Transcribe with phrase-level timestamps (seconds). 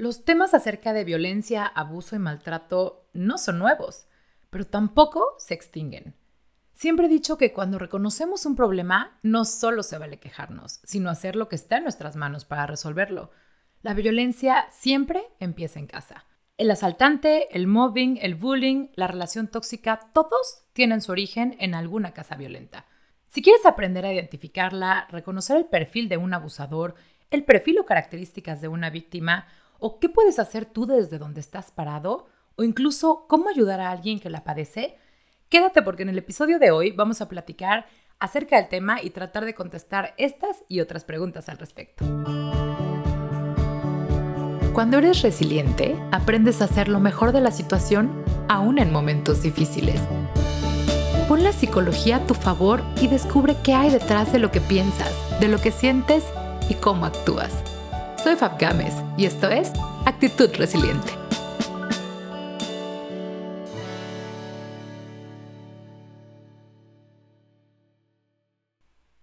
[0.00, 4.06] Los temas acerca de violencia, abuso y maltrato no son nuevos,
[4.48, 6.14] pero tampoco se extinguen.
[6.72, 11.36] Siempre he dicho que cuando reconocemos un problema, no solo se vale quejarnos, sino hacer
[11.36, 13.30] lo que está en nuestras manos para resolverlo.
[13.82, 16.24] La violencia siempre empieza en casa.
[16.56, 22.14] El asaltante, el mobbing, el bullying, la relación tóxica, todos tienen su origen en alguna
[22.14, 22.86] casa violenta.
[23.28, 26.94] Si quieres aprender a identificarla, reconocer el perfil de un abusador,
[27.30, 29.46] el perfil o características de una víctima,
[29.80, 32.26] o qué puedes hacer tú desde donde estás parado,
[32.56, 34.96] o incluso cómo ayudar a alguien que la padece,
[35.48, 37.86] quédate porque en el episodio de hoy vamos a platicar
[38.18, 42.04] acerca del tema y tratar de contestar estas y otras preguntas al respecto.
[44.74, 50.00] Cuando eres resiliente, aprendes a hacer lo mejor de la situación aún en momentos difíciles.
[51.28, 55.12] Pon la psicología a tu favor y descubre qué hay detrás de lo que piensas,
[55.40, 56.24] de lo que sientes
[56.68, 57.52] y cómo actúas.
[58.22, 59.72] Soy Fab Gámez y esto es
[60.04, 61.08] Actitud Resiliente.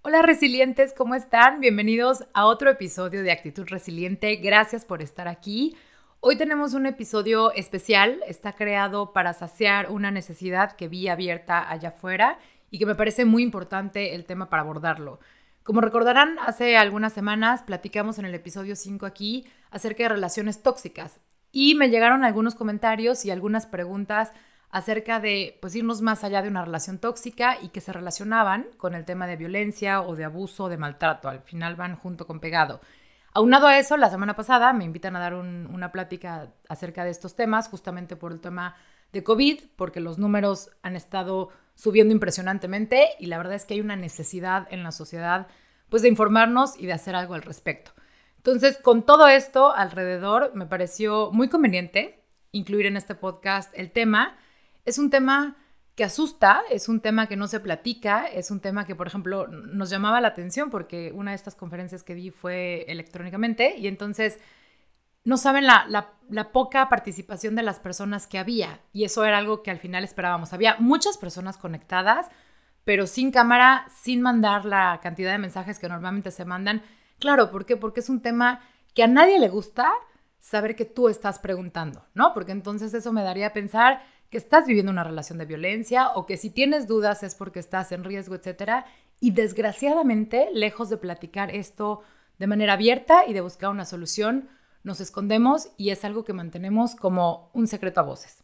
[0.02, 1.60] Hola resilientes, ¿cómo están?
[1.60, 4.36] Bienvenidos a otro episodio de Actitud Resiliente.
[4.38, 5.78] Gracias por estar aquí.
[6.20, 11.90] Hoy tenemos un episodio especial, está creado para saciar una necesidad que vi abierta allá
[11.90, 12.40] afuera
[12.72, 15.20] y que me parece muy importante el tema para abordarlo.
[15.68, 21.20] Como recordarán, hace algunas semanas platicamos en el episodio 5 aquí acerca de relaciones tóxicas
[21.52, 24.32] y me llegaron algunos comentarios y algunas preguntas
[24.70, 28.96] acerca de pues irnos más allá de una relación tóxica y que se relacionaban con
[28.96, 31.28] el tema de violencia o de abuso o de maltrato.
[31.28, 32.80] Al final van junto con pegado.
[33.34, 37.36] Aunado a eso, la semana pasada me invitan a dar una plática acerca de estos
[37.36, 38.78] temas, justamente por el tema
[39.12, 43.82] de COVID, porque los números han estado subiendo impresionantemente y la verdad es que hay
[43.82, 45.48] una necesidad en la sociedad
[45.90, 47.92] pues de informarnos y de hacer algo al respecto.
[48.38, 54.38] Entonces, con todo esto alrededor, me pareció muy conveniente incluir en este podcast el tema.
[54.86, 55.56] Es un tema
[55.96, 59.48] que asusta, es un tema que no se platica, es un tema que, por ejemplo,
[59.48, 64.40] nos llamaba la atención porque una de estas conferencias que di fue electrónicamente y entonces
[65.28, 66.14] no saben la,
[66.54, 68.80] poca participación de las personas que había.
[68.94, 70.54] Y eso era algo que al final esperábamos.
[70.54, 72.28] Había muchas personas conectadas,
[72.86, 76.82] pero sin cámara, sin mandar la cantidad de mensajes que normalmente se mandan.
[77.20, 77.76] Claro, ¿por qué?
[77.76, 78.62] Porque es un tema
[78.94, 79.92] que a nadie le gusta
[80.40, 82.34] saber que tú estás preguntando, ¿no?
[82.34, 86.26] Porque entonces eso me daría a pensar que estás viviendo una relación de violencia o
[86.26, 88.86] que si tienes dudas es porque estás en riesgo, etcétera.
[89.20, 92.02] Y desgraciadamente, lejos de platicar esto
[92.40, 94.48] de manera abierta y de buscar una solución,
[94.88, 98.44] nos escondemos y es algo que mantenemos como un secreto a voces.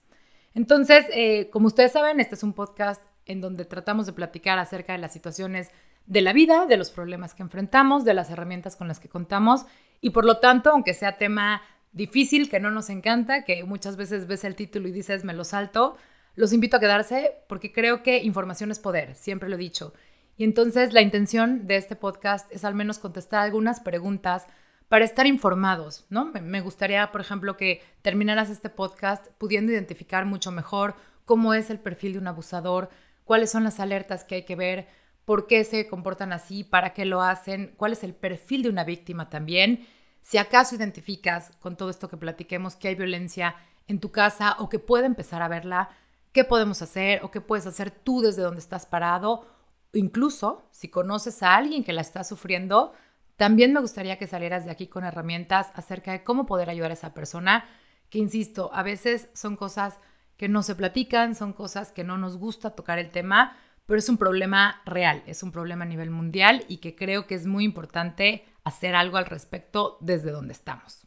[0.54, 4.92] Entonces, eh, como ustedes saben, este es un podcast en donde tratamos de platicar acerca
[4.94, 5.72] de las situaciones
[6.06, 9.66] de la vida, de los problemas que enfrentamos, de las herramientas con las que contamos
[10.02, 11.62] y por lo tanto, aunque sea tema
[11.94, 15.46] difícil, que no nos encanta, que muchas veces ves el título y dices me lo
[15.46, 15.96] salto,
[16.36, 19.94] los invito a quedarse porque creo que información es poder, siempre lo he dicho.
[20.36, 24.46] Y entonces la intención de este podcast es al menos contestar algunas preguntas
[24.88, 26.25] para estar informados, ¿no?
[26.25, 30.95] Me gustaría, por ejemplo, que terminaras este podcast pudiendo identificar mucho mejor
[31.25, 32.89] cómo es el perfil de un abusador,
[33.23, 34.88] cuáles son las alertas que hay que ver,
[35.25, 38.83] por qué se comportan así, para qué lo hacen, cuál es el perfil de una
[38.83, 39.88] víctima también.
[40.21, 43.55] Si acaso identificas con todo esto que platiquemos que hay violencia
[43.88, 45.89] en tu casa o que puede empezar a verla,
[46.31, 49.47] qué podemos hacer o qué puedes hacer tú desde donde estás parado.
[49.94, 52.94] Incluso si conoces a alguien que la está sufriendo,
[53.38, 56.95] también me gustaría que salieras de aquí con herramientas acerca de cómo poder ayudar a
[56.95, 57.66] esa persona,
[58.09, 59.99] que insisto, a veces son cosas
[60.38, 64.09] que no se platican, son cosas que no nos gusta tocar el tema, pero es
[64.09, 67.63] un problema real, es un problema a nivel mundial y que creo que es muy
[67.63, 71.05] importante hacer algo al respecto desde donde estamos.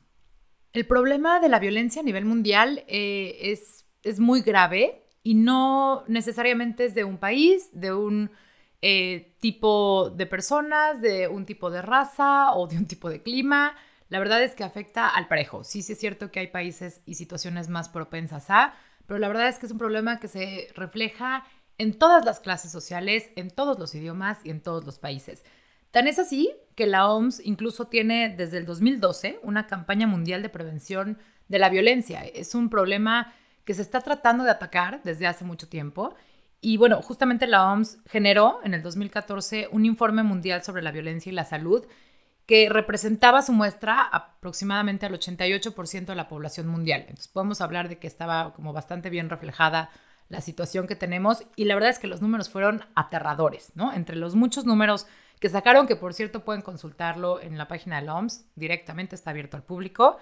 [0.72, 6.04] El problema de la violencia a nivel mundial eh, es, es muy grave y no
[6.06, 8.31] necesariamente es de un país, de un
[8.82, 13.75] eh, tipo de personas, de un tipo de raza o de un tipo de clima.
[14.09, 15.64] La verdad es que afecta al parejo.
[15.64, 18.75] Sí, sí es cierto que hay países y situaciones más propensas a,
[19.06, 21.44] pero la verdad es que es un problema que se refleja
[21.78, 25.44] en todas las clases sociales, en todos los idiomas y en todos los países.
[25.90, 30.49] Tan es así que la OMS incluso tiene desde el 2012 una campaña mundial de
[30.49, 31.19] prevención
[31.49, 32.25] de la violencia.
[32.25, 33.32] Es un problema
[33.64, 36.14] que se está tratando de atacar desde hace mucho tiempo
[36.67, 41.31] y bueno, justamente la OMS generó en el 2014 un informe mundial sobre la violencia
[41.31, 41.87] y la salud
[42.45, 47.03] que representaba su muestra aproximadamente al 88% de la población mundial.
[47.03, 49.91] Entonces podemos hablar de que estaba como bastante bien reflejada
[50.29, 53.93] la situación que tenemos y la verdad es que los números fueron aterradores, ¿no?
[53.93, 55.07] Entre los muchos números
[55.39, 59.31] que sacaron, que por cierto pueden consultarlo en la página de la OMS, directamente está
[59.31, 60.19] abierto al público,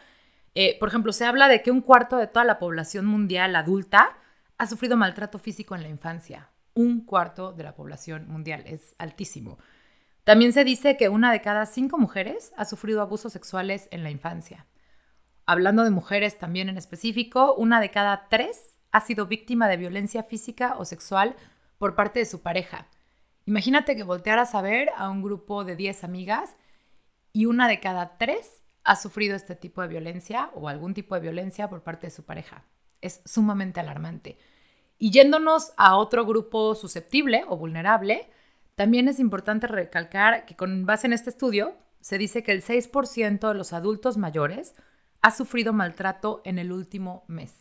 [0.56, 4.16] Eh, por ejemplo, se habla de que un cuarto de toda la población mundial adulta
[4.58, 6.50] ha sufrido maltrato físico en la infancia.
[6.74, 9.58] Un cuarto de la población mundial es altísimo.
[10.24, 14.10] También se dice que una de cada cinco mujeres ha sufrido abusos sexuales en la
[14.10, 14.66] infancia.
[15.46, 20.22] Hablando de mujeres también en específico, una de cada tres ha sido víctima de violencia
[20.22, 21.36] física o sexual
[21.78, 22.86] por parte de su pareja.
[23.44, 26.56] Imagínate que voltearas a ver a un grupo de 10 amigas
[27.32, 31.20] y una de cada tres ha sufrido este tipo de violencia o algún tipo de
[31.20, 32.64] violencia por parte de su pareja.
[33.04, 34.38] Es sumamente alarmante.
[34.98, 38.30] Y yéndonos a otro grupo susceptible o vulnerable,
[38.74, 43.48] también es importante recalcar que con base en este estudio se dice que el 6%
[43.48, 44.74] de los adultos mayores
[45.20, 47.54] ha sufrido maltrato en el último mes.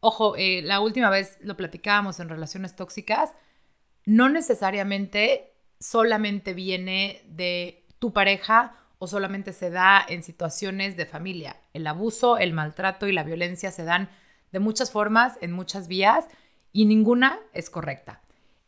[0.00, 3.34] Ojo, eh, la última vez lo platicábamos en relaciones tóxicas,
[4.04, 11.56] no necesariamente solamente viene de tu pareja o solamente se da en situaciones de familia.
[11.72, 14.08] El abuso, el maltrato y la violencia se dan
[14.52, 16.26] de muchas formas, en muchas vías,
[16.72, 18.22] y ninguna es correcta.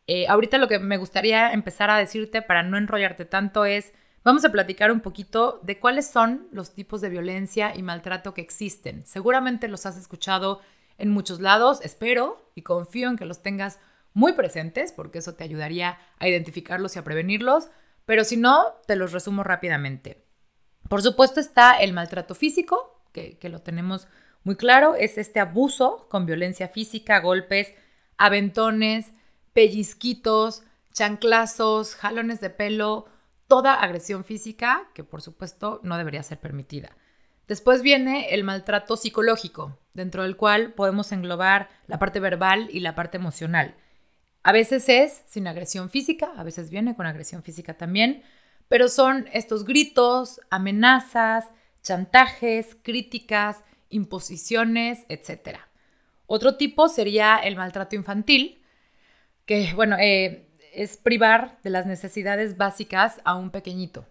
[0.07, 3.93] Eh, ahorita lo que me gustaría empezar a decirte para no enrollarte tanto es,
[4.23, 8.41] vamos a platicar un poquito de cuáles son los tipos de violencia y maltrato que
[8.41, 9.05] existen.
[9.05, 10.61] Seguramente los has escuchado
[10.97, 13.79] en muchos lados, espero y confío en que los tengas
[14.13, 17.69] muy presentes, porque eso te ayudaría a identificarlos y a prevenirlos,
[18.05, 20.25] pero si no, te los resumo rápidamente.
[20.89, 24.07] Por supuesto está el maltrato físico, que, que lo tenemos
[24.43, 27.73] muy claro, es este abuso con violencia física, golpes,
[28.17, 29.11] aventones,
[29.53, 33.07] pellizquitos, chanclazos, jalones de pelo,
[33.47, 36.95] toda agresión física que por supuesto no debería ser permitida.
[37.47, 42.95] Después viene el maltrato psicológico, dentro del cual podemos englobar la parte verbal y la
[42.95, 43.75] parte emocional.
[44.43, 48.23] A veces es sin agresión física, a veces viene con agresión física también,
[48.69, 51.49] pero son estos gritos, amenazas,
[51.83, 55.59] chantajes, críticas, imposiciones, etc.
[56.25, 58.63] Otro tipo sería el maltrato infantil,
[59.45, 64.05] que, bueno, eh, es privar de las necesidades básicas a un pequeñito.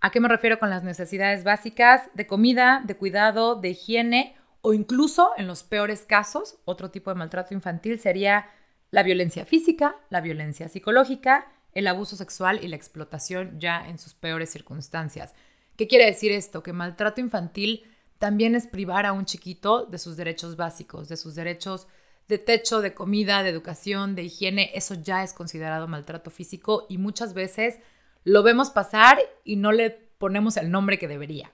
[0.00, 2.08] ¿A qué me refiero con las necesidades básicas?
[2.14, 7.16] De comida, de cuidado, de higiene o incluso, en los peores casos, otro tipo de
[7.16, 8.50] maltrato infantil sería
[8.90, 14.14] la violencia física, la violencia psicológica, el abuso sexual y la explotación ya en sus
[14.14, 15.34] peores circunstancias.
[15.76, 16.62] ¿Qué quiere decir esto?
[16.62, 17.84] Que maltrato infantil
[18.18, 21.86] también es privar a un chiquito de sus derechos básicos, de sus derechos
[22.28, 24.70] de techo, de comida, de educación, de higiene.
[24.74, 27.78] Eso ya es considerado maltrato físico y muchas veces
[28.24, 31.50] lo vemos pasar y no le ponemos el nombre que debería.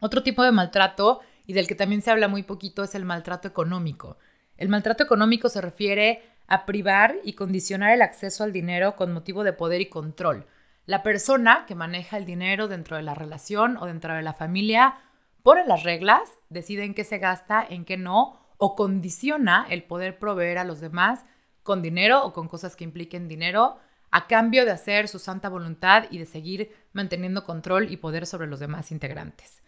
[0.00, 3.48] Otro tipo de maltrato, y del que también se habla muy poquito, es el maltrato
[3.48, 4.18] económico.
[4.56, 9.44] El maltrato económico se refiere a privar y condicionar el acceso al dinero con motivo
[9.44, 10.46] de poder y control.
[10.86, 14.96] La persona que maneja el dinero dentro de la relación o dentro de la familia
[15.44, 20.18] pone las reglas, decide en qué se gasta, en qué no, o condiciona el poder
[20.18, 21.26] proveer a los demás
[21.62, 23.76] con dinero o con cosas que impliquen dinero
[24.10, 28.46] a cambio de hacer su santa voluntad y de seguir manteniendo control y poder sobre
[28.46, 29.62] los demás integrantes.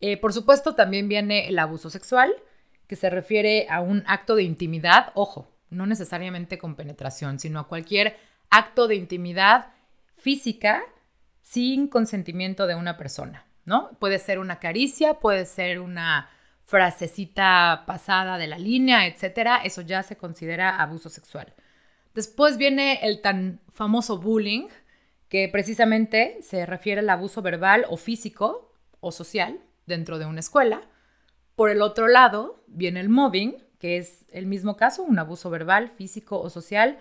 [0.00, 2.32] Eh, por supuesto, también viene el abuso sexual,
[2.86, 7.66] que se refiere a un acto de intimidad, ojo, no necesariamente con penetración, sino a
[7.66, 8.16] cualquier
[8.50, 9.72] acto de intimidad
[10.14, 10.84] física
[11.42, 13.47] sin consentimiento de una persona,
[13.98, 16.30] Puede ser una caricia, puede ser una
[16.64, 21.54] frasecita pasada de la línea, etcétera, eso ya se considera abuso sexual.
[22.14, 24.68] Después viene el tan famoso bullying,
[25.28, 30.82] que precisamente se refiere al abuso verbal o físico o social dentro de una escuela.
[31.54, 35.90] Por el otro lado, viene el mobbing, que es el mismo caso, un abuso verbal,
[35.90, 36.98] físico o social,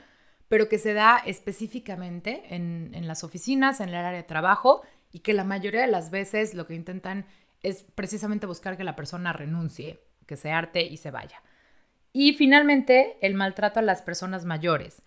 [0.48, 5.34] pero que se da específicamente en, las oficinas, en el área de trabajo, y que
[5.34, 7.26] la mayoría de las veces lo que intentan
[7.64, 11.42] es precisamente buscar que la persona renuncie, que se arte y se vaya.
[12.14, 15.02] Y finalmente, el maltrato a las personas mayores.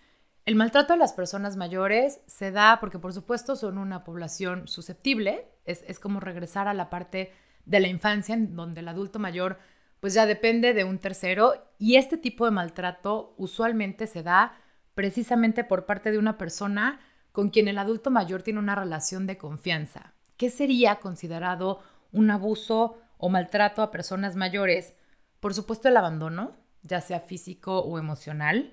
[0.47, 5.47] El maltrato a las personas mayores se da porque, por supuesto, son una población susceptible,
[5.65, 7.33] es, es como regresar a la parte
[7.65, 9.59] de la infancia en donde el adulto mayor
[10.01, 14.59] pues ya depende de un tercero y este tipo de maltrato usualmente se da
[14.95, 17.01] precisamente por parte de una persona
[17.33, 20.15] con quien el adulto mayor tiene una relación de confianza.
[20.37, 21.81] ¿Qué sería considerado
[22.13, 24.95] un abuso o maltrato a personas mayores?
[25.41, 28.73] Por supuesto el abandono, ya sea físico o emocional,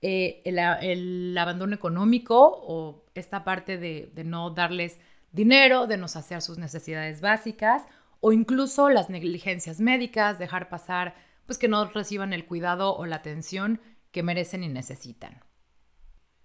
[0.00, 4.98] eh, el, abandono económico o esta parte de, de no darles
[5.30, 7.84] dinero, de no saciar sus necesidades básicas
[8.20, 11.14] o incluso las negligencias médicas, dejar pasar,
[11.46, 13.80] pues que no reciban el cuidado o la atención
[14.12, 15.42] que merecen y necesitan.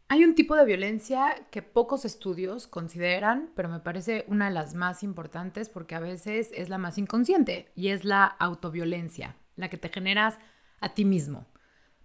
[0.10, 4.74] Hay un tipo de violencia que pocos estudios consideran, pero me parece una de las
[4.74, 9.78] más importantes porque a veces es la más inconsciente y es la autoviolencia, la que
[9.78, 10.40] te generas
[10.80, 11.46] a ti mismo.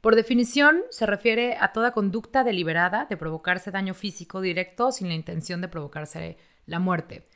[0.01, 5.15] Por definición, se refiere a toda conducta deliberada de provocarse daño físico directo sin la
[5.15, 7.29] intención de provocarse la muerte.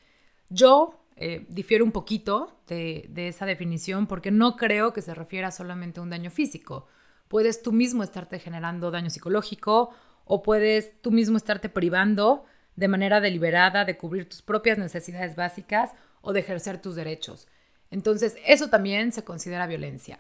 [0.49, 5.53] Yo eh, difiero un poquito de, de esa definición porque no creo que se refiera
[5.53, 6.89] solamente a un daño físico.
[7.29, 9.95] Puedes tú mismo estarte generando daño psicológico
[10.27, 15.93] o puedes tú mismo estarte privando de manera deliberada de cubrir tus propias necesidades básicas
[16.21, 17.49] o de ejercer tus derechos.
[17.91, 20.19] Entonces, eso también se considera violencia.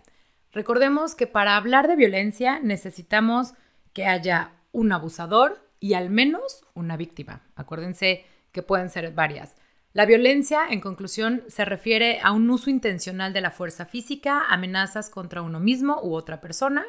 [0.53, 3.53] Recordemos que para hablar de violencia necesitamos
[3.93, 7.43] que haya un abusador y al menos una víctima.
[7.57, 9.57] Acuérdense que pueden ser varias.
[9.93, 15.11] La violencia, en conclusión, se refiere a un uso intencional de la fuerza física, amenazas
[15.11, 16.85] contra uno mismo u otra persona,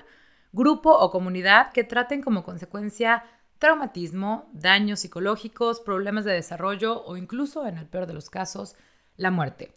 [0.52, 3.24] grupo o comunidad que traten como consecuencia
[3.60, 8.76] traumatismo, daños psicológicos, problemas de desarrollo o incluso, en el peor de los casos,
[9.16, 9.74] la muerte.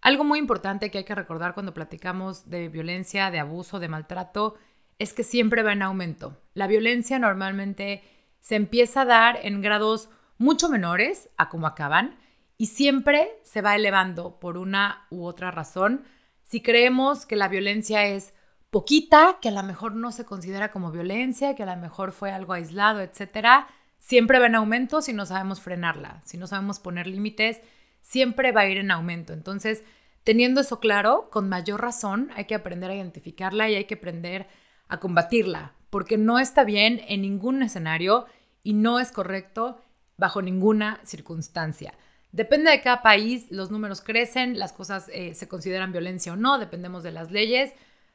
[0.00, 4.56] Algo muy importante que hay que recordar cuando platicamos de violencia, de abuso, de maltrato,
[4.98, 6.36] es que siempre va en aumento.
[6.52, 8.02] La violencia normalmente
[8.40, 12.18] se empieza a dar en grados mucho menores a como acaban
[12.58, 16.04] y siempre se va elevando por una u otra razón.
[16.42, 18.34] Si creemos que la violencia es
[18.74, 22.32] poquita, que a lo mejor no se considera como violencia, que a lo mejor fue
[22.32, 23.68] algo aislado, etcétera,
[24.00, 27.60] siempre va en aumento si no sabemos frenarla, si no sabemos poner límites
[28.00, 29.32] siempre va a ir en aumento.
[29.32, 29.84] Entonces,
[30.24, 34.48] teniendo eso claro, con mayor razón hay que aprender a identificarla y hay que aprender
[34.88, 38.26] a combatirla, porque no está bien en ningún escenario
[38.64, 39.80] y no es correcto
[40.16, 41.94] bajo ninguna circunstancia.
[42.32, 46.58] Depende de cada país, los números crecen, las cosas eh, se consideran violencia o no,
[46.58, 47.72] dependemos de las leyes,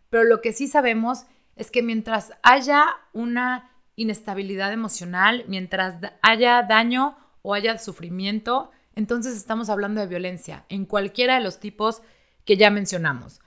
[0.09, 1.25] pero lo que sí sabemos
[1.55, 9.69] es que mientras haya una inestabilidad emocional, mientras haya daño o haya sufrimiento, entonces estamos
[9.69, 12.01] hablando de violencia en cualquiera de los tipos
[12.45, 13.41] que ya mencionamos.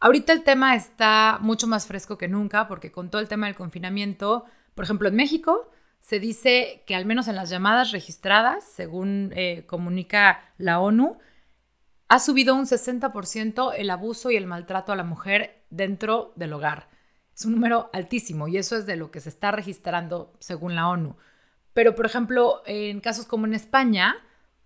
[0.00, 3.56] Ahorita el tema está mucho más fresco que nunca porque con todo el tema del
[3.56, 4.44] confinamiento,
[4.74, 5.70] por ejemplo, en México
[6.00, 11.18] se dice que al menos en las llamadas registradas, según eh, comunica la ONU,
[12.08, 16.88] ha subido un 60% el abuso y el maltrato a la mujer dentro del hogar.
[17.34, 20.88] Es un número altísimo y eso es de lo que se está registrando según la
[20.88, 21.16] ONU.
[21.72, 24.16] Pero, por ejemplo, en casos como en España,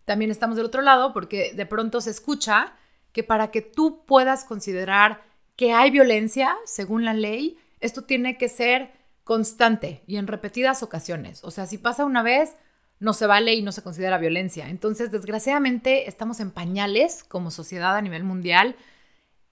[0.04, 2.74] también estamos del otro lado porque de pronto se escucha
[3.12, 5.22] que para que tú puedas considerar
[5.56, 8.92] que hay violencia, según la ley, esto tiene que ser
[9.24, 11.44] constante y en repetidas ocasiones.
[11.44, 12.56] O sea, si pasa una vez,
[12.98, 14.68] no se vale y no se considera violencia.
[14.68, 18.76] Entonces, desgraciadamente, estamos en pañales como sociedad a nivel mundial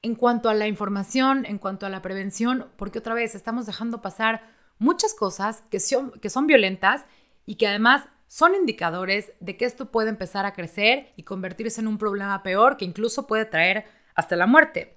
[0.03, 4.01] en cuanto a la información, en cuanto a la prevención, porque otra vez estamos dejando
[4.01, 4.43] pasar
[4.79, 7.05] muchas cosas que son, violentas
[7.47, 11.89] y que además son indicadores de que esto puede empezar a crecer y convertirse en
[11.89, 14.97] un problema peor que incluso puede traer hasta la muerte.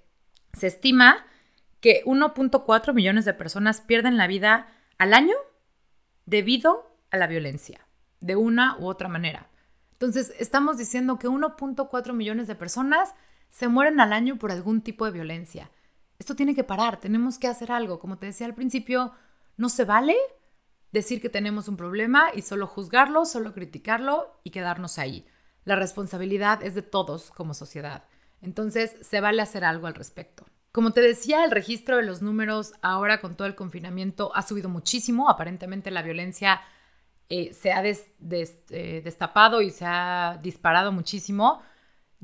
[0.54, 1.26] Se estima
[1.82, 4.68] que 1.4 millones de personas pierden la vida
[4.98, 5.36] al año
[6.26, 7.86] debido a la violencia,
[8.22, 9.50] de una u otra manera.
[9.94, 13.14] Entonces, estamos diciendo que 1.4 millones de personas
[13.54, 15.70] se mueren al año por algún tipo de violencia.
[16.18, 18.00] Esto tiene que parar, tenemos que hacer algo.
[18.00, 19.12] Como te decía al principio,
[19.58, 20.18] no se vale
[20.92, 25.28] decir que tenemos un problema y solo juzgarlo, solo criticarlo y quedarnos ahí.
[25.66, 28.06] La responsabilidad es de todos como sociedad.
[28.42, 30.48] Entonces, se vale hacer algo al respecto.
[30.72, 34.68] Como te decía, el registro de los números ahora con todo el confinamiento ha subido
[34.68, 35.30] muchísimo.
[35.30, 36.60] Aparentemente la violencia
[37.30, 41.62] eh, se ha eh, destapado y se ha disparado muchísimo.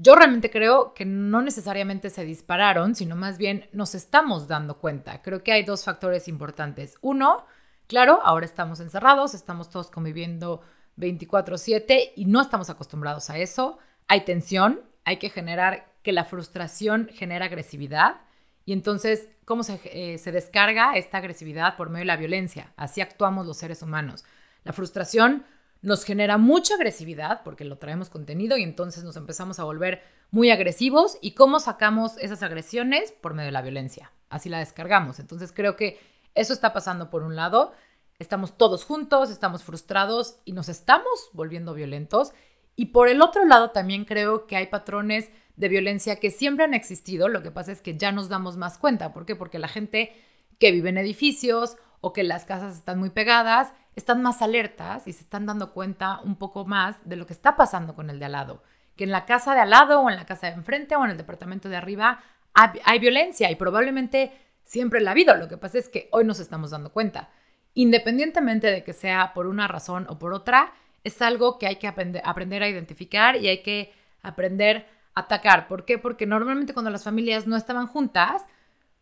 [0.01, 5.21] Yo realmente creo que no necesariamente se dispararon, sino más bien nos estamos dando cuenta.
[5.21, 6.97] Creo que hay dos factores importantes.
[7.01, 7.45] Uno,
[7.89, 10.61] Claro, ahora estamos encerrados, estamos todos conviviendo
[10.95, 13.79] 24/7 y no estamos acostumbrados a eso.
[14.07, 18.21] Hay tensión, hay que generar que la frustración genera agresividad.
[18.63, 22.73] Y entonces, ¿cómo se, eh, se, descarga esta agresividad por medio de la violencia?
[22.77, 24.23] Así actuamos los seres humanos.
[24.63, 25.43] La frustración
[25.81, 30.51] nos genera mucha agresividad porque lo traemos contenido y entonces nos empezamos a volver muy
[30.51, 31.17] agresivos.
[31.21, 33.13] ¿Y cómo sacamos esas agresiones?
[33.13, 34.12] Por medio de la violencia.
[34.29, 35.19] Así la descargamos.
[35.19, 36.00] Entonces creo que
[36.36, 37.71] eso está pasando por un lado.
[38.19, 42.33] Estamos todos juntos, estamos frustrados y nos estamos volviendo violentos.
[42.75, 46.74] Y por el otro lado también creo que hay patrones de violencia que siempre han
[46.74, 47.29] existido.
[47.29, 49.13] Lo que pasa es que ya nos damos más cuenta.
[49.13, 49.36] ¿Por qué?
[49.36, 50.13] Porque la gente
[50.59, 55.13] que vive en edificios o que las casas están muy pegadas están más alertas y
[55.13, 58.25] se están dando cuenta un poco más de lo que está pasando con el de
[58.25, 58.63] al lado.
[58.96, 61.12] Que en la casa de al lado o en la casa de enfrente o en
[61.12, 62.19] el departamento de arriba
[62.53, 64.31] hay, violencia y probablemente
[64.63, 65.36] siempre la ha habido.
[65.36, 67.29] Lo que pasa es que hoy nos estamos dando cuenta.
[67.75, 71.88] independientemente de que sea por una razón o por otra, es algo que hay que
[71.88, 75.67] aprender, a identificar y hay que aprender a atacar.
[75.67, 75.98] ¿Por qué?
[75.98, 78.43] Porque normalmente cuando las familias no estaban juntas,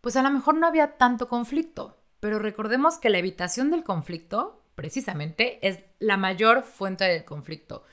[0.02, 1.98] pues a lo mejor no había tanto conflicto.
[2.20, 7.84] Pero recordemos que la evitación del conflicto, precisamente, es la mayor fuente del conflicto.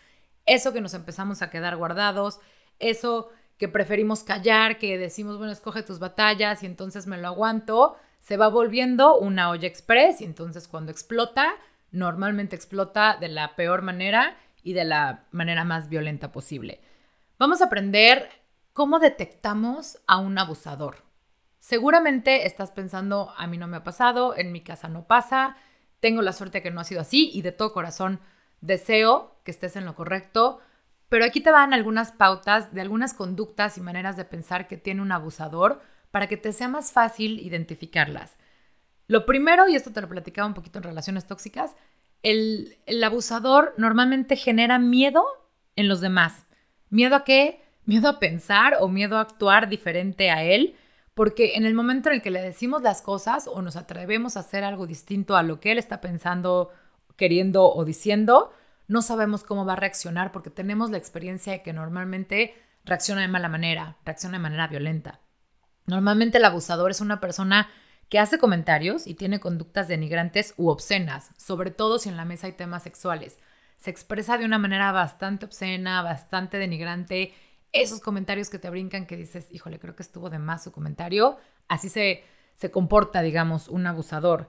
[0.44, 2.40] Eso que nos empezamos a quedar guardados,
[2.78, 7.96] eso que preferimos callar, que decimos, bueno, escoge tus batallas y entonces me lo aguanto,
[8.20, 11.54] se va volviendo una olla express y entonces cuando explota,
[11.90, 16.82] normalmente explota de la peor manera y de la manera más violenta posible.
[17.38, 18.28] Vamos a aprender
[18.74, 20.98] cómo detectamos a un abusador.
[21.60, 25.56] Seguramente estás pensando, a mí no me ha pasado, en mi casa no pasa,
[26.04, 28.20] tengo la suerte que no ha sido así y de todo corazón
[28.60, 30.60] deseo que estés en lo correcto,
[31.08, 35.00] pero aquí te van algunas pautas de algunas conductas y maneras de pensar que tiene
[35.00, 35.80] un abusador
[36.10, 38.36] para que te sea más fácil identificarlas.
[39.06, 41.74] Lo primero, y esto te lo platicaba un poquito en relaciones tóxicas,
[42.22, 45.24] el, abusador normalmente genera miedo
[45.74, 46.44] en los demás.
[46.90, 47.62] ¿Miedo a qué?
[47.86, 50.76] Miedo a pensar o miedo a actuar diferente a él,
[51.14, 54.40] porque en el momento en el que le decimos las cosas o nos atrevemos a
[54.40, 56.70] hacer algo distinto a lo que él está pensando,
[57.16, 58.52] queriendo o diciendo,
[58.88, 62.54] no sabemos cómo va a reaccionar porque tenemos la experiencia de que normalmente
[62.84, 65.20] reacciona de mala manera, reacciona de manera violenta.
[65.86, 67.68] Normalmente el abusador es una persona
[68.08, 72.46] que hace comentarios y tiene conductas denigrantes u obscenas, sobre todo si en la mesa
[72.46, 73.38] hay temas sexuales.
[73.76, 77.34] Se expresa de una manera bastante obscena, bastante denigrante.
[77.74, 81.38] Esos comentarios que te brincan que dices, híjole, creo que estuvo de más su comentario.
[81.66, 82.22] Así se,
[82.54, 84.48] se comporta, digamos, un abusador.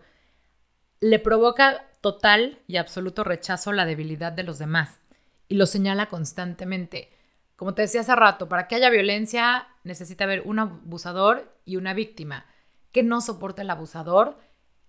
[0.99, 4.99] Le provoca total y absoluto rechazo la debilidad de los demás
[5.47, 7.09] y lo señala constantemente.
[7.55, 11.95] Como te decía hace rato, para que haya violencia necesita haber un abusador y una
[11.95, 12.45] víctima
[12.91, 14.37] que no soporta el abusador,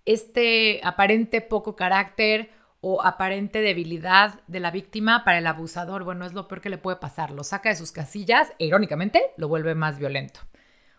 [0.05, 6.33] este aparente poco carácter o aparente debilidad de la víctima para el abusador, bueno, es
[6.33, 9.75] lo peor que le puede pasar, lo saca de sus casillas e irónicamente lo vuelve
[9.75, 10.41] más violento.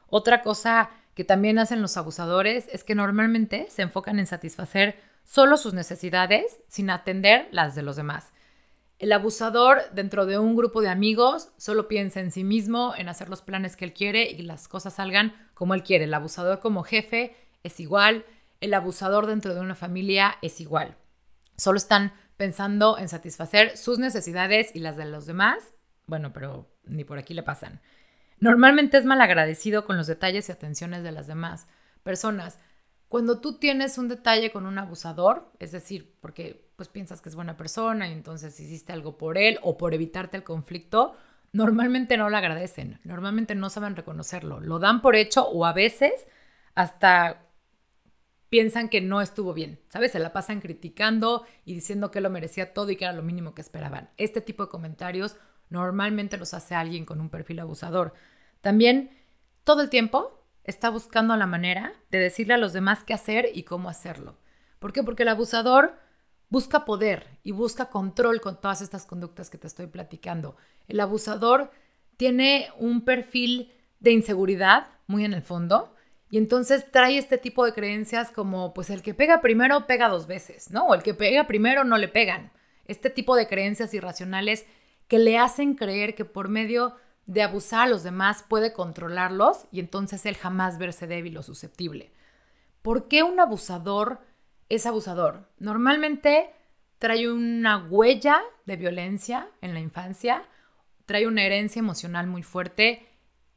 [0.08, 5.56] Otra cosa que también hacen los abusadores es que normalmente se enfocan en satisfacer solo
[5.56, 8.32] sus necesidades sin atender las de los demás.
[8.98, 13.28] El abusador dentro de un grupo de amigos solo piensa en sí mismo, en hacer
[13.28, 16.04] los planes que él quiere y las cosas salgan como él quiere.
[16.04, 18.24] El abusador como jefe es igual,
[18.60, 20.96] el abusador dentro de una familia es igual.
[21.58, 25.72] Solo están pensando en satisfacer sus necesidades y las de los demás.
[26.06, 27.80] Bueno, pero ni por aquí le pasan.
[28.38, 31.66] Normalmente es malagradecido con los detalles y atenciones de las demás
[32.04, 32.60] personas.
[33.08, 37.34] Cuando tú tienes un detalle con un abusador, es decir, porque pues piensas que es
[37.34, 41.16] buena persona y entonces hiciste algo por él o por evitarte el conflicto,
[41.52, 46.12] normalmente no lo agradecen, normalmente no saben reconocerlo, lo dan por hecho o a veces
[46.74, 47.47] hasta
[48.48, 50.12] piensan que no estuvo bien, ¿sabes?
[50.12, 53.54] Se la pasan criticando y diciendo que lo merecía todo y que era lo mínimo
[53.54, 54.10] que esperaban.
[54.16, 55.36] Este tipo de comentarios
[55.70, 58.14] normalmente los hace alguien con un perfil abusador.
[58.60, 59.10] También
[59.64, 63.64] todo el tiempo está buscando la manera de decirle a los demás qué hacer y
[63.64, 64.38] cómo hacerlo.
[64.78, 65.02] ¿Por qué?
[65.02, 65.98] Porque el abusador
[66.48, 70.56] busca poder y busca control con todas estas conductas que te estoy platicando.
[70.86, 71.70] El abusador
[72.16, 75.94] tiene un perfil de inseguridad muy en el fondo
[76.30, 80.26] y entonces trae este tipo de creencias como pues el que pega primero pega dos
[80.26, 80.86] veces, ¿no?
[80.86, 82.52] O el que pega primero no le pegan.
[82.86, 84.66] Este tipo de creencias irracionales
[85.08, 89.80] que le hacen creer que por medio de abusar a los demás puede controlarlos y
[89.80, 92.12] entonces él jamás verse débil o susceptible.
[92.82, 94.20] ¿Por qué un abusador
[94.68, 95.48] es abusador.
[95.58, 96.50] Normalmente
[96.98, 100.44] trae una huella de violencia en la infancia,
[101.06, 103.07] trae una herencia emocional muy fuerte.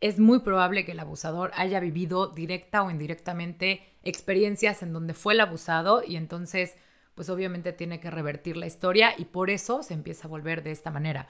[0.01, 5.33] Es muy probable que el abusador haya vivido directa o indirectamente experiencias en donde fue
[5.33, 6.75] el abusado y entonces
[7.15, 10.71] pues obviamente tiene que revertir la historia y por eso se empieza a volver de
[10.71, 11.27] esta manera.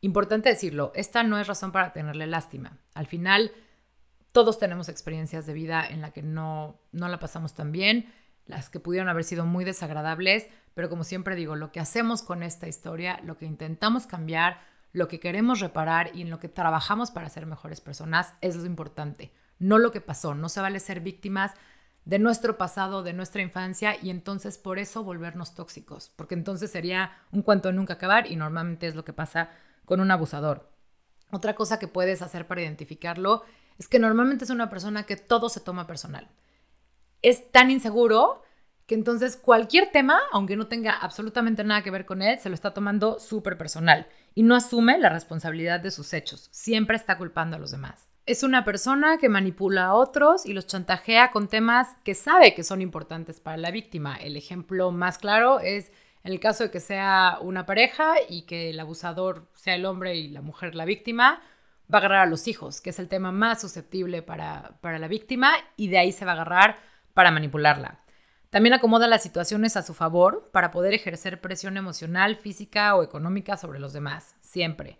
[0.00, 2.78] Importante decirlo, esta no es razón para tenerle lástima.
[2.94, 3.52] Al final,
[4.32, 8.12] todos tenemos experiencias de vida en la que no, no la pasamos tan bien
[8.46, 12.42] las que pudieron haber sido muy desagradables, pero como siempre digo, lo que hacemos con
[12.42, 14.60] esta historia, lo que intentamos cambiar,
[14.94, 18.64] lo que queremos reparar y en lo que trabajamos para ser mejores personas es lo
[18.64, 20.34] importante, no lo que pasó.
[20.34, 21.52] No se vale ser víctimas
[22.06, 27.12] de nuestro pasado, de nuestra infancia y entonces por eso volvernos tóxicos, porque entonces sería
[27.30, 29.50] un cuento de nunca acabar y normalmente es lo que pasa
[29.84, 30.70] con un abusador.
[31.30, 33.44] Otra cosa que puedes hacer para identificarlo
[33.76, 36.30] es que normalmente es una persona que todo se toma personal
[37.24, 38.42] es tan inseguro
[38.86, 42.54] que entonces cualquier tema, aunque no tenga absolutamente nada que ver con él, se lo
[42.54, 46.48] está tomando súper personal y no asume la responsabilidad de sus hechos.
[46.52, 48.08] Siempre está culpando a los demás.
[48.26, 52.64] Es una persona que manipula a otros y los chantajea con temas que sabe que
[52.64, 54.16] son importantes para la víctima.
[54.16, 55.92] El ejemplo más claro es
[56.24, 60.16] en el caso de que sea una pareja y que el abusador sea el hombre
[60.16, 61.42] y la mujer la víctima,
[61.92, 65.06] va a agarrar a los hijos, que es el tema más susceptible para, para la
[65.06, 66.78] víctima, y de ahí se va a agarrar
[67.12, 68.03] para manipularla.
[68.54, 73.56] También acomoda las situaciones a su favor para poder ejercer presión emocional, física o económica
[73.56, 74.96] sobre los demás, siempre.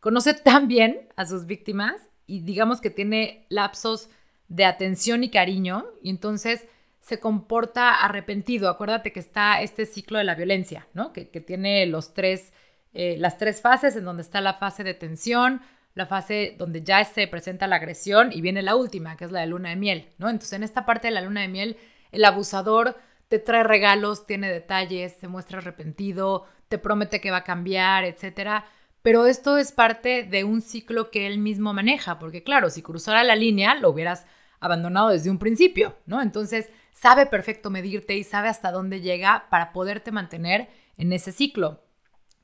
[0.00, 4.10] Conoce tan bien a sus víctimas y digamos que tiene lapsos
[4.48, 6.66] de atención y cariño y entonces
[6.98, 8.68] se comporta arrepentido.
[8.68, 11.12] Acuérdate que está este ciclo de la violencia, ¿no?
[11.12, 12.52] Que, tiene los tres,
[12.92, 15.60] eh, las tres fases en donde está la fase de tensión,
[15.94, 19.42] la fase donde ya se presenta la agresión y viene la última, que es la
[19.42, 20.28] de luna de miel, ¿no?
[20.28, 21.76] Entonces en esta parte de la luna de miel,
[22.12, 22.96] el abusador
[23.28, 28.64] te trae regalos, tiene detalles, se muestra arrepentido, te promete que va a cambiar, etcétera
[29.02, 33.24] pero esto es parte de un ciclo que él mismo maneja, porque claro, si cruzara
[33.24, 34.26] la línea, lo hubieras
[34.60, 36.20] abandonado desde un principio, ¿no?
[36.20, 40.68] Entonces, sabe perfecto medirte y sabe hasta dónde llega para poderte mantener
[40.98, 41.82] en ese ciclo.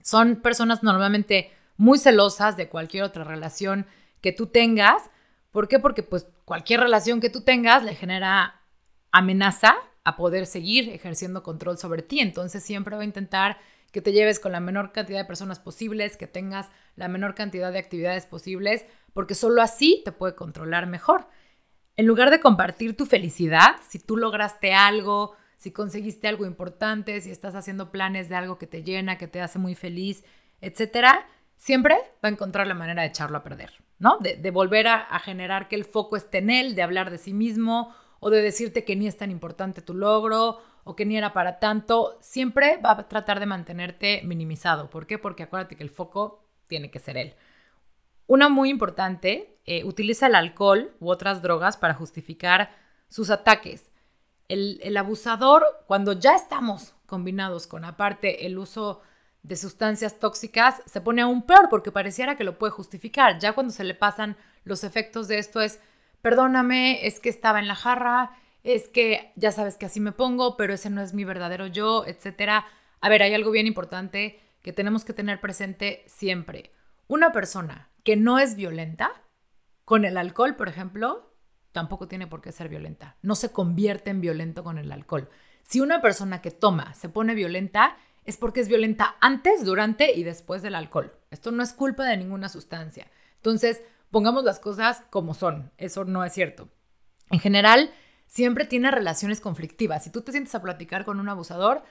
[0.03, 3.87] Son personas normalmente muy celosas de cualquier otra relación
[4.23, 5.11] que tú tengas.
[5.51, 5.79] ¿Por qué?
[5.79, 8.63] Porque pues cualquier relación que tú tengas le genera
[9.19, 12.21] amenaza a poder seguir ejerciendo control sobre ti.
[12.21, 13.59] Entonces siempre va a intentar
[13.93, 17.73] que te lleves con la menor cantidad de personas posibles, que tengas la menor cantidad
[17.73, 21.27] de actividades posibles, porque solo así te puede controlar mejor.
[21.97, 27.31] En lugar de compartir tu felicidad, si tú lograste algo, si conseguiste algo importante, si
[27.31, 30.25] estás haciendo planes de algo que te llena, que te hace muy feliz,
[30.61, 31.27] etcétera,
[31.57, 34.19] siempre va a encontrar la manera de echarlo a perder, ¿no?
[34.19, 37.33] De, volver a, a generar que el foco esté en él, de hablar de sí
[37.33, 37.95] mismo
[38.27, 41.61] o de decirte que ni es tan importante tu logro o que ni era para
[41.61, 44.91] tanto, siempre va a tratar de mantenerte minimizado.
[44.91, 45.17] ¿Por qué?
[45.17, 47.37] Porque acuérdate que el foco tiene que ser él.
[48.27, 52.71] Una muy importante, eh, utiliza el alcohol u otras drogas para justificar
[53.09, 53.93] sus ataques.
[54.49, 59.03] El, el abusador, cuando ya estamos combinados con aparte el uso
[59.45, 63.39] de sustancias tóxicas, se pone aún peor porque pareciera que lo puede justificar.
[63.39, 65.79] Ya cuando se le pasan los efectos de esto es,
[66.27, 68.33] perdóname, es que estaba en la jarra,
[68.65, 72.05] es que ya sabes que así me pongo, pero ese no es mi verdadero yo,
[72.05, 72.67] etcétera.
[73.01, 76.73] A ver, hay algo bien importante que tenemos que tener presente siempre.
[77.07, 79.13] Una persona que no es violenta,
[79.85, 81.33] con el alcohol, por ejemplo,
[81.71, 83.19] tampoco tiene por qué ser violenta.
[83.23, 85.29] No se convierte en violento con el alcohol.
[85.63, 90.25] Si una persona que toma se pone violenta, es porque es violenta antes, durante y
[90.25, 91.17] después del alcohol.
[91.31, 93.07] Esto no es culpa de ninguna sustancia.
[93.37, 93.81] Entonces,
[94.17, 95.73] pongamos las cosas como son.
[95.77, 96.71] Eso no es cierto.
[97.31, 97.91] En general,
[98.27, 100.05] siempre tiene relaciones conflictivas.
[100.05, 101.83] Si tú te sientes a platicar con un abusador,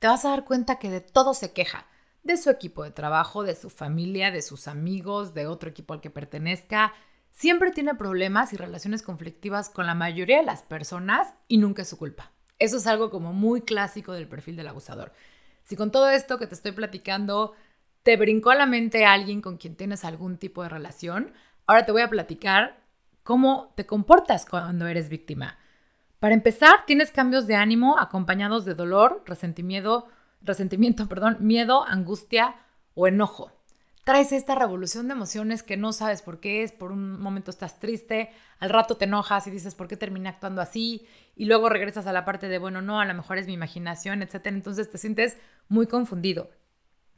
[0.00, 1.86] te vas a dar cuenta que de todo se queja.
[2.24, 6.00] De su equipo de trabajo, de su familia, de sus amigos, de otro equipo al
[6.00, 6.92] que pertenezca.
[7.30, 11.88] Siempre tiene problemas y relaciones conflictivas con la mayoría de las personas y nunca es
[11.88, 12.32] su culpa.
[12.58, 15.12] Eso es algo como muy clásico del perfil del abusador.
[15.62, 17.54] Si con todo esto que te estoy platicando
[18.02, 21.32] te brincó a la mente alguien con quien tienes algún tipo de relación,
[21.70, 22.80] ahora te voy a platicar
[23.22, 25.56] cómo te comportas cuando eres víctima.
[26.18, 30.08] Para empezar, tienes cambios de ánimo acompañados de dolor, resentimiento,
[30.42, 32.56] resentimiento, perdón, miedo, angustia
[32.94, 33.52] o enojo.
[34.02, 37.78] Traes esta revolución de emociones que no sabes por qué es, por un momento estás
[37.78, 41.06] triste, al rato te enojas y dices, ¿por qué terminé actuando así?
[41.36, 44.22] Y luego regresas a la parte de, bueno, no, a lo mejor es mi imaginación,
[44.22, 44.46] etc.
[44.46, 46.50] Entonces te sientes muy confundido.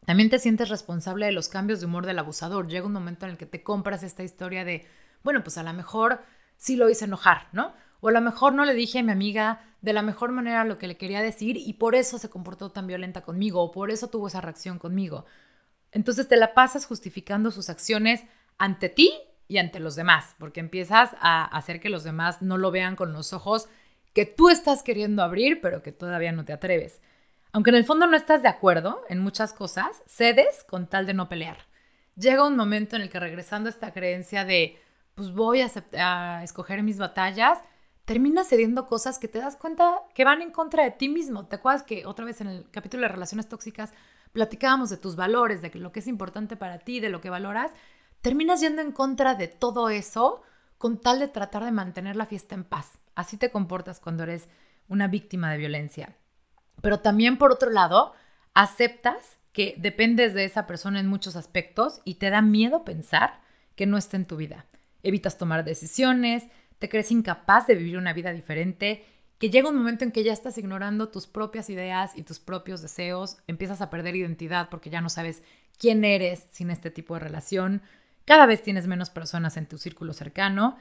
[0.05, 2.67] También te sientes responsable de los cambios de humor del abusador.
[2.67, 4.87] Llega un momento en el que te compras esta historia de,
[5.23, 6.23] bueno, pues a lo mejor
[6.57, 7.73] sí lo hice enojar, ¿no?
[8.01, 10.77] O a lo mejor no le dije a mi amiga de la mejor manera lo
[10.77, 14.09] que le quería decir y por eso se comportó tan violenta conmigo o por eso
[14.09, 15.25] tuvo esa reacción conmigo.
[15.93, 18.25] Entonces te la pasas justificando sus acciones
[18.59, 19.13] ante ti
[19.47, 23.13] y ante los demás, porque empiezas a hacer que los demás no lo vean con
[23.13, 23.69] los ojos
[24.15, 27.01] que tú estás queriendo abrir, pero que todavía no te atreves.
[27.53, 31.13] Aunque en el fondo no estás de acuerdo en muchas cosas, cedes con tal de
[31.13, 31.59] no pelear.
[32.17, 34.81] Llega un momento en el que regresando a esta creencia de,
[35.15, 37.59] pues voy a, a escoger mis batallas,
[38.07, 41.47] terminas cediendo cosas que te das cuenta que van en contra de ti mismo.
[41.47, 43.93] ¿Te acuerdas que otra vez en el capítulo de relaciones tóxicas
[44.33, 47.71] platicábamos de tus valores, de lo que es importante para ti, de lo que valoras?
[48.23, 50.43] Terminas yendo en contra de todo eso
[50.79, 52.99] con tal de tratar de mantener la fiesta en paz.
[53.15, 54.49] Así te comportas cuando eres
[54.89, 56.17] una víctima de violencia.
[56.81, 58.15] Pero también, por otro lado,
[58.55, 63.41] aceptas que dependes de esa persona en muchos aspectos y te da miedo pensar
[63.77, 64.67] que no está en tu vida.
[65.03, 66.45] Evitas tomar decisiones,
[66.79, 69.05] te crees incapaz de vivir una vida diferente,
[69.39, 72.81] que llega un momento en que ya estás ignorando tus propias ideas y tus propios
[72.81, 75.43] deseos, empiezas a perder identidad porque ya no sabes
[75.79, 77.83] quién eres sin este tipo de relación,
[78.25, 80.79] cada vez tienes menos personas en tu círculo cercano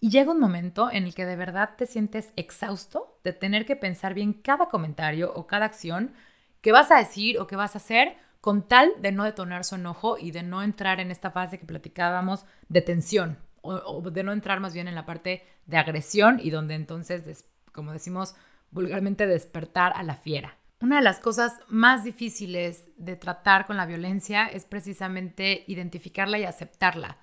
[0.00, 3.76] y llega un momento en el que de verdad te sientes exhausto de tener que
[3.76, 6.12] pensar bien cada comentario o cada acción
[6.60, 9.74] que vas a decir o que vas a hacer con tal de no detonar su
[9.74, 14.32] enojo y de no entrar en esta fase que platicábamos de tensión o, de no
[14.32, 18.36] entrar más bien en la parte de agresión y donde entonces, como decimos
[18.70, 20.56] vulgarmente, despertar a la fiera.
[20.80, 26.44] Una de las cosas más difíciles de tratar con la violencia es precisamente identificarla y
[26.44, 27.18] aceptarla.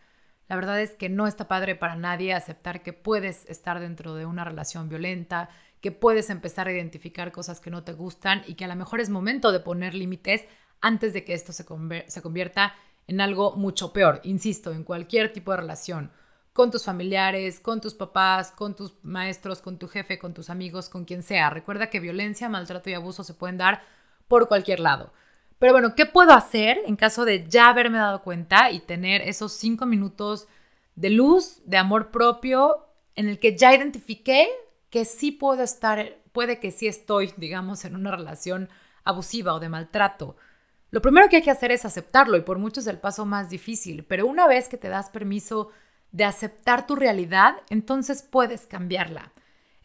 [0.48, 4.26] La verdad es que no está padre para nadie aceptar que puedes estar dentro de
[4.26, 5.50] una relación violenta,
[5.82, 9.00] que puedes empezar a identificar cosas que no te gustan y que a lo mejor
[9.00, 10.46] es momento de poner límites
[10.82, 11.66] antes de que esto se,
[12.08, 12.76] se convierta
[13.08, 14.22] en algo mucho peor.
[14.24, 16.12] Insisto, en cualquier tipo de relación
[16.54, 20.88] con tus familiares, con tus papás, con tus maestros, con tu jefe, con tus amigos,
[20.88, 21.50] con quien sea.
[21.50, 23.82] Recuerda que violencia, maltrato y abuso se pueden dar
[24.28, 25.12] por cualquier lado.
[25.64, 29.54] Pero bueno, ¿qué puedo hacer en caso de ya haberme dado cuenta y tener esos
[29.54, 30.50] cinco minutos
[30.98, 34.50] de luz, de amor propio, en el que ya identifiqué
[34.90, 38.68] que sí puedo estar, puede que sí estoy, digamos, en una relación
[39.06, 40.36] abusiva o de maltrato?
[40.92, 43.50] Lo primero que hay que hacer es aceptarlo y por mucho es el paso más
[43.50, 45.70] difícil, pero una vez que te das permiso
[46.12, 49.32] de aceptar tu realidad, entonces puedes cambiarla.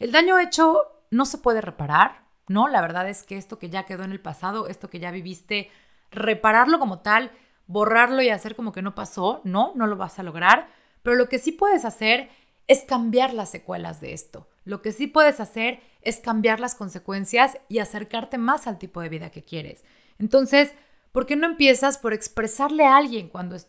[0.00, 2.68] El daño hecho no se puede reparar, ¿no?
[2.68, 5.70] La verdad es que esto que ya quedó en el pasado, esto que ya viviste,
[6.10, 7.30] repararlo como tal,
[7.66, 10.68] borrarlo y hacer como que no pasó, no, no lo vas a lograr,
[11.02, 12.30] pero lo que sí puedes hacer
[12.66, 14.48] es cambiar las secuelas de esto.
[14.64, 19.08] Lo que sí puedes hacer es cambiar las consecuencias y acercarte más al tipo de
[19.08, 19.84] vida que quieres.
[20.18, 20.74] Entonces,
[21.12, 23.66] ¿por qué no empiezas por expresarle a alguien cuál es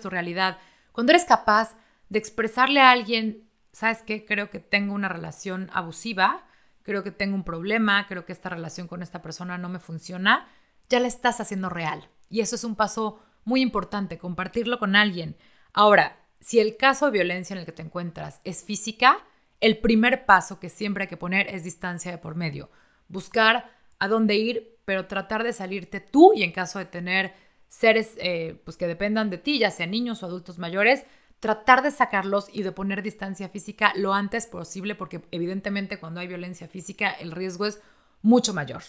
[0.00, 0.58] tu realidad?
[0.92, 1.76] Cuando eres capaz
[2.08, 4.24] de expresarle a alguien, ¿sabes qué?
[4.24, 6.44] Creo que tengo una relación abusiva,
[6.84, 10.46] creo que tengo un problema, creo que esta relación con esta persona no me funciona,
[10.88, 12.08] ya la estás haciendo real.
[12.30, 15.36] Y eso es un paso muy importante, compartirlo con alguien.
[15.72, 19.24] Ahora, si el caso de violencia en el que te encuentras es física,
[19.60, 22.70] el primer paso que siempre hay que poner es distancia de por medio.
[23.08, 27.32] Buscar a dónde ir, pero tratar de salirte tú y en caso de tener
[27.68, 31.04] seres eh, pues que dependan de ti, ya sean niños o adultos mayores,
[31.44, 36.26] tratar de sacarlos y de poner distancia física lo antes posible, porque evidentemente cuando hay
[36.26, 37.82] violencia física el riesgo es
[38.22, 38.82] mucho mayor,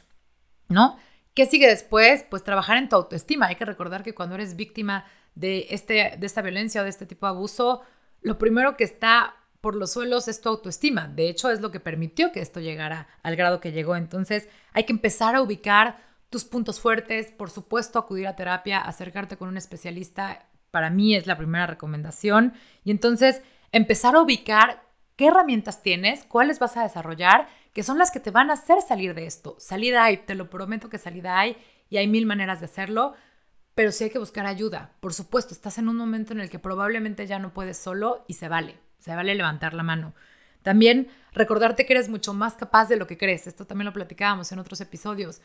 [0.70, 0.98] ¿no?
[1.34, 2.24] ¿Qué sigue después?
[2.30, 3.48] Pues trabajar en tu autoestima.
[3.48, 5.04] Hay que recordar que cuando eres víctima
[5.36, 7.82] de, este, de esta violencia o de este tipo de abuso,
[8.22, 11.10] lo primero que está por los suelos es tu autoestima.
[11.10, 13.98] De hecho, es lo que permitió que esto llegara al grado que llegó.
[13.98, 19.36] Entonces, hay que empezar a ubicar tus puntos fuertes, por supuesto, acudir a terapia, acercarte
[19.36, 22.52] con un especialista para mí es la primera recomendación.
[22.84, 24.84] Y entonces empezar a ubicar
[25.16, 28.82] qué herramientas tienes, cuáles vas a desarrollar, que son las que te van a hacer
[28.82, 29.56] salir de esto.
[29.58, 31.56] Salida hay, te lo prometo que salida hay
[31.90, 33.14] y hay mil maneras de hacerlo,
[33.74, 34.92] pero sí hay que buscar ayuda.
[35.00, 38.34] Por supuesto, estás en un momento en el que probablemente ya no puedes solo y
[38.34, 40.14] se vale, se vale levantar la mano.
[40.62, 43.48] También recordarte que eres mucho más capaz de lo que crees.
[43.48, 45.40] Esto también lo platicábamos en otros episodios.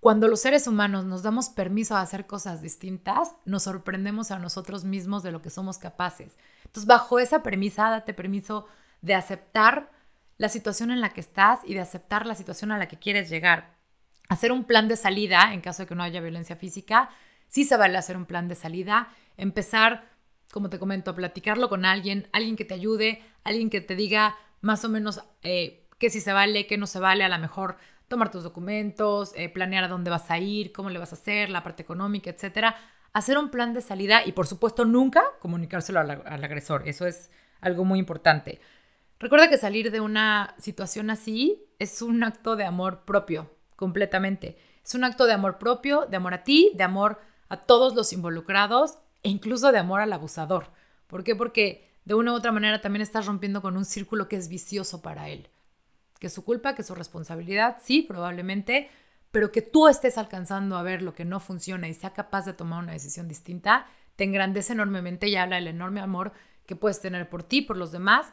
[0.00, 4.84] Cuando los seres humanos nos damos permiso a hacer cosas distintas, nos sorprendemos a nosotros
[4.84, 6.38] mismos de lo que somos capaces.
[6.64, 8.66] Entonces, bajo esa premisa, date permiso
[9.02, 9.90] de aceptar
[10.38, 13.28] la situación en la que estás y de aceptar la situación a la que quieres
[13.28, 13.76] llegar.
[14.30, 17.10] Hacer un plan de salida en caso de que no haya violencia física,
[17.48, 20.08] sí se vale hacer un plan de salida, empezar,
[20.50, 24.34] como te comento, a platicarlo con alguien, alguien que te ayude, alguien que te diga
[24.62, 27.76] más o menos eh, qué sí se vale, qué no se vale, a lo mejor
[28.10, 31.48] tomar tus documentos, eh, planear a dónde vas a ir, cómo le vas a hacer,
[31.48, 32.76] la parte económica, etcétera.
[33.12, 36.82] Hacer un plan de salida y, por supuesto, nunca comunicárselo al, al agresor.
[36.86, 38.60] Eso es algo muy importante.
[39.20, 44.58] Recuerda que salir de una situación así es un acto de amor propio, completamente.
[44.84, 48.12] Es un acto de amor propio, de amor a ti, de amor a todos los
[48.12, 50.72] involucrados e incluso de amor al abusador.
[51.06, 51.36] ¿Por qué?
[51.36, 55.00] Porque de una u otra manera también estás rompiendo con un círculo que es vicioso
[55.00, 55.48] para él
[56.20, 58.90] que es su culpa, que es su responsabilidad, sí, probablemente,
[59.32, 62.52] pero que tú estés alcanzando a ver lo que no funciona y sea capaz de
[62.52, 66.32] tomar una decisión distinta, te engrandece enormemente y habla del enorme amor
[66.66, 68.32] que puedes tener por ti, por los demás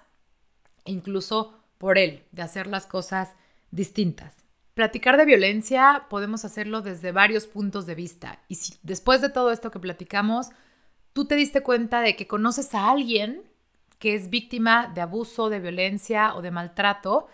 [0.86, 3.36] e incluso por él, de hacer las cosas
[3.72, 4.36] distintas.
[4.74, 9.52] Platicar de violencia podemos hacerlo desde varios puntos de vista y si después de todo
[9.52, 10.50] esto que platicamos,
[11.14, 13.44] tú te diste cuenta de que conoces a alguien
[13.98, 17.28] que es víctima de abuso, de violencia o de maltrato,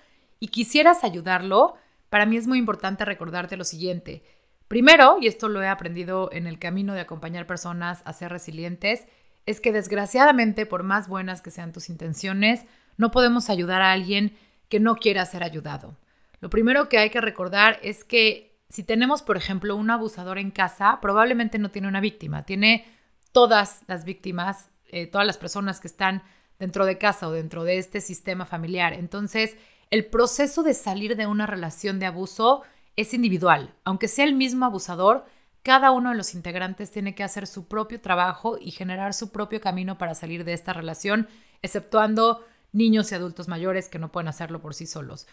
[0.43, 1.75] y quisieras ayudarlo,
[2.09, 4.25] para mí es muy importante recordarte lo siguiente.
[4.67, 9.05] Primero, y esto lo he aprendido en el camino de acompañar personas a ser resilientes,
[9.45, 12.65] es que desgraciadamente, por más buenas que sean tus intenciones,
[12.97, 14.35] no podemos ayudar a alguien
[14.67, 15.95] que no quiera ser ayudado.
[16.41, 20.51] Lo primero que hay que recordar es que si tenemos, por ejemplo, un abusador en
[20.51, 22.85] casa, probablemente no tiene una víctima, tiene
[23.31, 26.21] todas las víctimas eh, todas las personas que están
[26.59, 28.93] dentro de casa o dentro de este sistema familiar.
[28.93, 29.57] Entonces,
[29.93, 32.63] el proceso de salir de una relación de abuso
[32.95, 33.75] es individual.
[33.83, 35.23] Aunque sea el mismo abusador,
[35.61, 39.61] cada uno de los integrantes tiene que hacer su propio trabajo y generar su propio
[39.61, 41.27] camino para salir de esta relación,
[41.61, 45.27] exceptuando niños y adultos mayores que no pueden hacerlo por sí solos.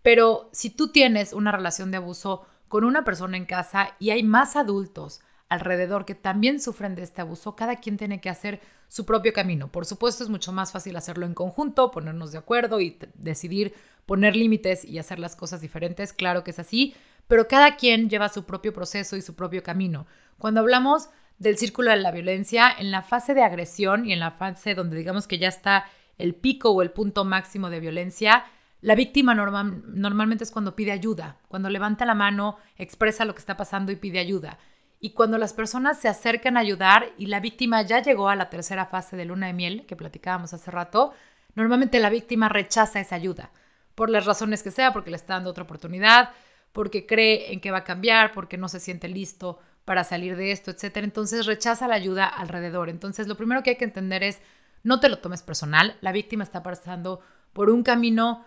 [0.00, 4.22] Pero si tú tienes una relación de abuso con una persona en casa y hay
[4.22, 9.04] más adultos alrededor que también sufren de este abuso, cada quien tiene que hacer su
[9.04, 9.70] propio camino.
[9.70, 13.74] Por supuesto, es mucho más fácil hacerlo en conjunto, ponernos de acuerdo y decidir
[14.06, 16.12] poner límites y hacer las cosas diferentes.
[16.12, 16.94] Claro que es así,
[17.28, 20.06] pero cada quien lleva su propio proceso y su propio camino.
[20.38, 24.30] Cuando hablamos del círculo de la violencia, en la fase de agresión y en la
[24.30, 25.84] fase donde digamos que ya está
[26.18, 28.44] el pico o el punto máximo de violencia,
[28.80, 33.56] la víctima normalmente es cuando pide ayuda, cuando levanta la mano, expresa lo que está
[33.56, 34.58] pasando y pide ayuda.
[35.00, 38.48] Y cuando las personas se acercan a ayudar y la víctima ya llegó a la
[38.48, 41.12] tercera fase de luna de miel, que platicábamos hace rato,
[41.54, 43.50] normalmente la víctima rechaza esa ayuda,
[43.96, 46.30] por las razones que sea, porque le está dando otra oportunidad,
[46.72, 50.52] porque cree en que va a cambiar, porque no se siente listo para salir de
[50.52, 50.98] esto, etc.
[50.98, 52.90] Entonces rechaza la ayuda alrededor.
[52.90, 54.40] Entonces lo primero que hay que entender es,
[54.84, 57.20] no te lo tomes personal, la víctima está pasando
[57.52, 58.44] por un camino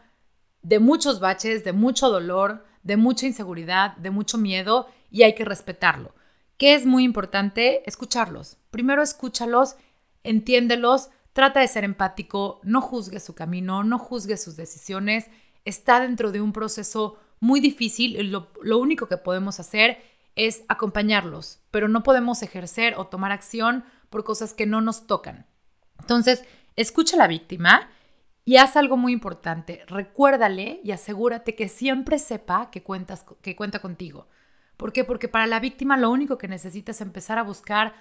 [0.62, 5.46] de muchos baches, de mucho dolor, de mucha inseguridad, de mucho miedo y hay que
[5.46, 6.14] respetarlo.
[6.58, 7.82] ¿Qué es muy importante?
[7.86, 8.58] Escucharlos.
[8.70, 9.78] Primero escúchalos,
[10.24, 15.30] entiéndelos, trata de ser empático, no juzgue su camino, no juzgue sus decisiones,
[15.66, 18.32] está dentro de un proceso muy difícil.
[18.32, 20.02] Lo, lo único que podemos hacer
[20.36, 25.46] es acompañarlos, pero no podemos ejercer o tomar acción por cosas que no nos tocan.
[26.00, 26.44] Entonces,
[26.76, 27.90] escucha a la víctima
[28.46, 29.84] y haz algo muy importante.
[29.88, 32.84] Recuérdale y asegúrate que siempre sepa que,
[33.42, 34.28] que cuenta contigo.
[34.78, 35.04] ¿Por qué?
[35.04, 37.94] Porque para la víctima lo único que necesita es empezar a buscar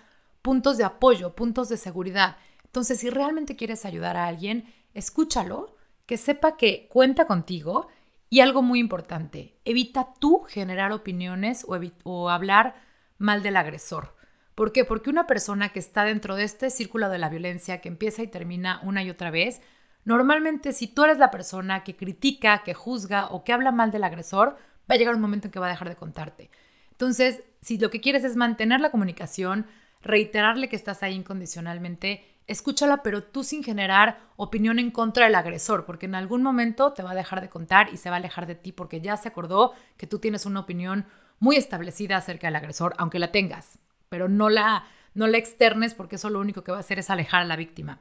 [0.43, 2.37] puntos de apoyo, puntos de seguridad.
[2.69, 5.75] Entonces, si realmente quieres ayudar a alguien, escúchalo,
[6.07, 7.89] que sepa que cuenta contigo
[8.31, 11.67] y algo muy importante, evita tú generar opiniones
[12.05, 12.77] o, hablar
[13.19, 14.15] mal del agresor.
[14.55, 14.85] ¿Por qué?
[14.85, 18.27] Porque una persona que está dentro de este círculo de la violencia que empieza y
[18.27, 19.63] termina una y otra vez,
[20.05, 24.05] normalmente si tú eres la persona que critica, que juzga o que habla mal del
[24.05, 24.57] agresor,
[24.91, 26.51] va a llegar un momento en que va a dejar de contarte.
[26.91, 29.67] Entonces, si lo que quieres es mantener la comunicación,
[30.03, 35.85] reiterarle que estás ahí incondicionalmente, escúchala, pero tú sin generar opinión en contra del agresor,
[35.85, 38.47] porque en algún momento te va a dejar de contar y se va a alejar
[38.47, 41.07] de ti porque ya se acordó que tú tienes una opinión
[41.39, 44.85] muy establecida acerca del agresor, aunque la tengas, pero no la,
[45.15, 47.57] no la externes porque eso lo único que va a hacer es alejar a la
[47.57, 48.01] víctima.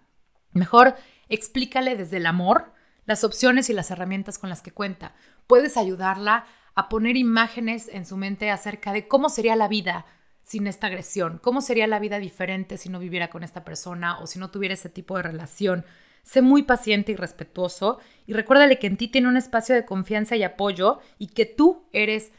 [0.53, 0.95] Mejor
[1.29, 2.71] explícale desde el amor
[3.05, 5.13] las opciones y las herramientas con las que cuenta.
[5.45, 10.05] Puedes ayudarla a poner imágenes en su mente acerca de cómo sería la vida
[10.47, 11.39] sin esta agresión?
[11.43, 14.73] ¿Cómo sería la vida diferente si no viviera con esta persona o si no tuviera
[14.73, 15.85] ese tipo de relación?
[16.23, 20.37] Sé muy paciente y respetuoso y recuérdale que en ti tiene un espacio de confianza
[20.37, 22.31] y apoyo y que tú eres,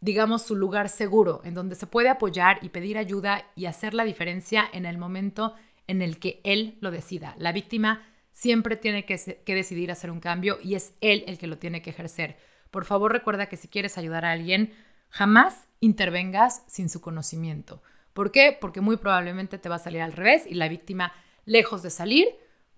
[0.00, 4.04] digamos, su lugar seguro, en donde se puede apoyar y pedir ayuda y hacer la
[4.04, 5.54] diferencia en el momento
[5.86, 7.34] en el que él lo decida.
[7.38, 11.48] La víctima siempre tiene que, que decidir hacer un cambio y es él el que
[11.48, 12.38] lo tiene que ejercer.
[12.70, 14.72] Por favor, recuerda que si quieres ayudar a alguien,
[15.12, 17.82] Jamás intervengas sin su conocimiento.
[18.14, 18.56] ¿Por qué?
[18.58, 21.12] Porque muy probablemente te va a salir al revés y la víctima,
[21.44, 22.28] lejos de salir,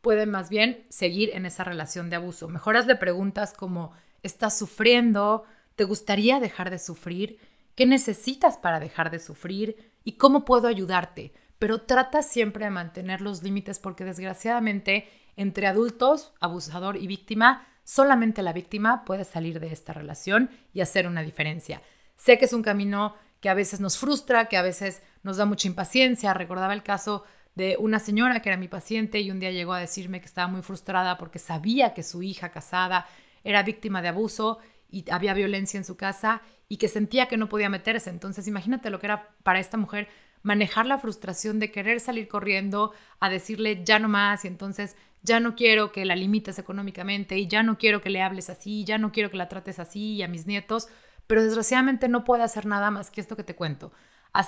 [0.01, 2.49] puede más bien seguir en esa relación de abuso.
[2.49, 3.93] Mejoras de preguntas como,
[4.25, 5.45] ¿estás sufriendo?
[5.77, 7.39] ¿Te gustaría dejar de sufrir?
[7.77, 9.93] ¿Qué necesitas para dejar de sufrir?
[10.03, 11.33] ¿Y cómo puedo ayudarte?
[11.61, 18.43] Pero trata siempre de mantener los límites porque desgraciadamente entre adultos, abusador y víctima, solamente
[18.43, 21.81] la víctima puede salir de esta relación y hacer una diferencia.
[22.17, 25.45] Sé que es un camino que a veces nos frustra, que a veces nos da
[25.45, 26.33] mucha impaciencia.
[26.35, 27.25] Recordaba el caso
[27.55, 30.49] de una señora que era mi paciente y un día llegó a decirme que estaba
[30.49, 33.07] muy frustrada porque sabía que su hija casada
[33.45, 34.59] era víctima de abuso
[34.91, 38.11] y había violencia en su casa y que sentía que no podía meterse.
[38.11, 40.09] Entonces imagínate lo que era para esta mujer
[40.43, 45.41] manejar la frustración de querer salir corriendo a decirle ya no más y entonces ya
[45.41, 48.99] no quiero que la limites económicamente y ya no quiero que le hables así, ya
[48.99, 50.89] no quiero que la trates así y a mis nietos
[51.27, 53.93] pero desgraciadamente no puede hacer nada más que esto que te cuento.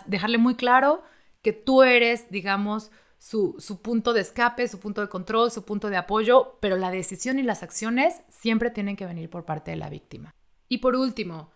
[0.07, 1.03] Dejarle muy claro
[1.43, 5.89] que tú eres, digamos, su, su, punto de escape, su punto de control, su punto
[5.91, 9.77] de apoyo, pero la decisión y las acciones siempre tienen que venir por parte de
[9.77, 10.35] la víctima.
[10.69, 11.51] Y por último,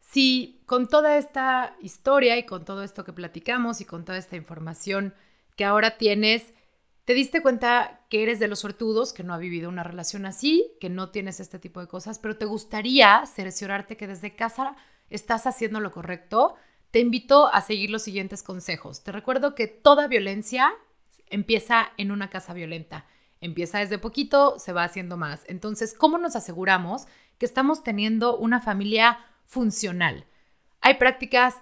[0.00, 4.36] si con toda esta historia y con todo esto que platicamos y con toda esta
[4.36, 5.14] información
[5.56, 6.52] que ahora tienes,
[7.04, 10.72] te diste cuenta que eres de los sortudos, que no ha vivido una relación así,
[10.80, 14.76] que no tienes este tipo de cosas, pero te gustaría cerciorarte que desde casa
[15.10, 16.54] estás haciendo lo correcto,
[16.90, 19.02] te invito a seguir los siguientes consejos.
[19.02, 20.72] Te recuerdo que toda violencia
[21.28, 23.06] empieza en una casa violenta.
[23.40, 25.42] Empieza desde poquito, se va haciendo más.
[25.46, 27.06] Entonces, ¿cómo nos aseguramos
[27.38, 30.26] que estamos teniendo una familia funcional?
[30.80, 31.56] Hay prácticas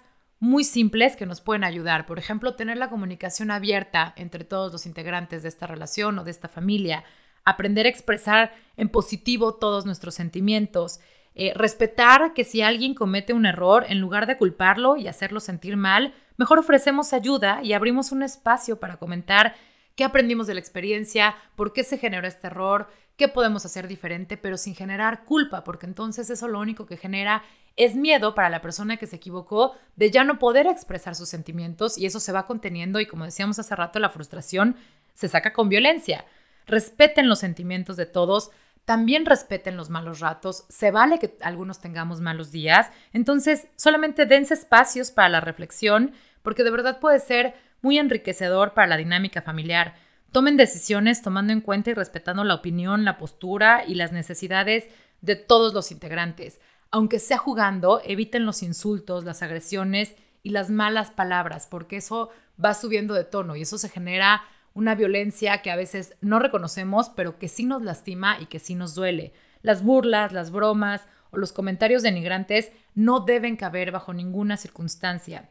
[0.45, 2.05] muy simples que nos pueden ayudar.
[2.05, 6.31] Por ejemplo, tener la comunicación abierta entre todos los integrantes de esta relación o de
[6.31, 7.03] esta familia.
[7.47, 11.01] Aprender a expresar en positivo todos nuestros sentimientos.
[11.35, 15.79] Eh, respetar que si alguien comete un error, en lugar de culparlo y hacerlo sentir
[15.79, 19.57] mal, mejor ofrecemos ayuda y abrimos un espacio para comentar
[19.97, 24.37] qué aprendimos de la experiencia, por qué se generó este error, qué podemos hacer diferente,
[24.37, 27.43] pero sin generar culpa, porque entonces eso lo único que genera
[27.77, 31.99] es miedo para la persona que se equivocó de ya no poder expresar sus sentimientos
[31.99, 34.77] y eso se va conteniendo y como decíamos hace rato, la frustración
[35.13, 36.25] se saca con violencia.
[36.67, 38.51] Respeten los sentimientos de todos,
[38.85, 44.55] también respeten los malos ratos, se vale que algunos tengamos malos días, entonces solamente dense
[44.55, 46.13] espacios para la reflexión,
[46.43, 49.95] porque de verdad puede ser muy enriquecedor para la dinámica familiar.
[50.33, 54.89] Tomen decisiones tomando en cuenta y respetando la opinión, la postura y las necesidades
[55.23, 56.61] de todos los integrantes.
[56.95, 60.15] Aunque sea jugando, eviten los insultos, las agresiones
[60.45, 62.31] y las malas palabras, porque eso
[62.65, 67.09] va subiendo de tono y eso se genera una violencia que a veces no reconocemos,
[67.09, 69.33] pero que sí nos lastima y que sí nos duele.
[69.61, 75.51] Las burlas, las bromas o los comentarios denigrantes no deben caber bajo ninguna circunstancia.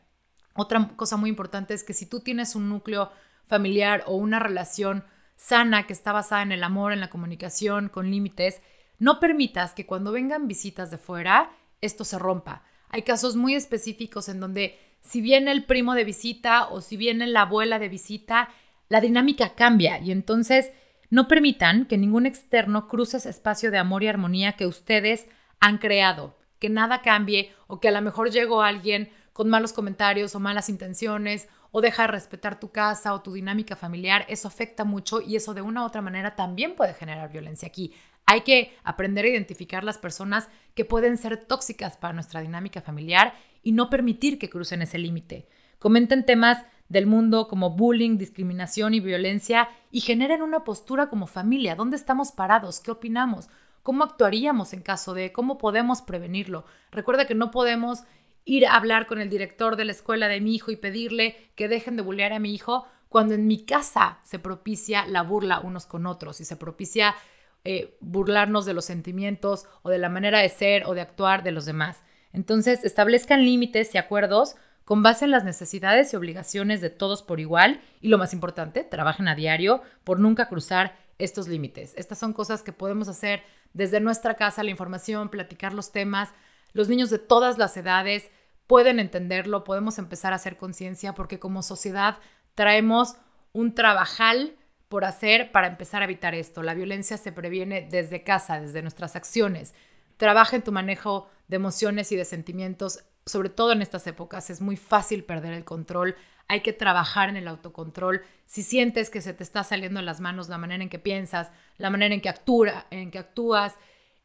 [0.55, 3.11] Otra cosa muy importante es que si tú tienes un núcleo
[3.47, 5.03] familiar o una relación
[5.35, 8.61] sana que está basada en el amor, en la comunicación, con límites,
[8.99, 12.63] no permitas que cuando vengan visitas de fuera, esto se rompa.
[12.89, 17.27] Hay casos muy específicos en donde si viene el primo de visita o si viene
[17.27, 18.49] la abuela de visita,
[18.89, 20.71] la dinámica cambia y entonces
[21.09, 25.27] no permitan que ningún externo cruce ese espacio de amor y armonía que ustedes
[25.59, 30.35] han creado, que nada cambie o que a lo mejor llegó alguien con malos comentarios
[30.35, 34.85] o malas intenciones o deja de respetar tu casa o tu dinámica familiar, eso afecta
[34.85, 37.93] mucho y eso de una u otra manera también puede generar violencia aquí.
[38.27, 43.33] Hay que aprender a identificar las personas que pueden ser tóxicas para nuestra dinámica familiar
[43.63, 45.47] y no permitir que crucen ese límite.
[45.79, 51.75] Comenten temas del mundo como bullying, discriminación y violencia y generen una postura como familia.
[51.75, 52.81] ¿Dónde estamos parados?
[52.81, 53.49] ¿Qué opinamos?
[53.81, 55.31] ¿Cómo actuaríamos en caso de?
[55.31, 56.65] ¿Cómo podemos prevenirlo?
[56.91, 58.03] Recuerda que no podemos
[58.45, 61.67] ir a hablar con el director de la escuela de mi hijo y pedirle que
[61.67, 65.85] dejen de bullear a mi hijo cuando en mi casa se propicia la burla unos
[65.85, 67.15] con otros y se propicia
[67.63, 71.51] eh, burlarnos de los sentimientos o de la manera de ser o de actuar de
[71.51, 72.03] los demás.
[72.33, 77.39] Entonces, establezcan límites y acuerdos con base en las necesidades y obligaciones de todos por
[77.39, 81.93] igual y lo más importante, trabajen a diario por nunca cruzar estos límites.
[81.95, 86.33] Estas son cosas que podemos hacer desde nuestra casa, la información, platicar los temas.
[86.73, 88.29] Los niños de todas las edades
[88.67, 92.17] pueden entenderlo, podemos empezar a hacer conciencia porque como sociedad
[92.55, 93.15] traemos
[93.51, 94.55] un trabajal
[94.89, 96.63] por hacer para empezar a evitar esto.
[96.63, 99.73] La violencia se previene desde casa, desde nuestras acciones.
[100.17, 104.61] Trabaja en tu manejo de emociones y de sentimientos sobre todo en estas épocas, es
[104.61, 106.15] muy fácil perder el control.
[106.47, 108.21] Hay que trabajar en el autocontrol.
[108.45, 111.51] Si sientes que se te está saliendo de las manos la manera en que piensas,
[111.77, 113.75] la manera en que, actúa, en que actúas,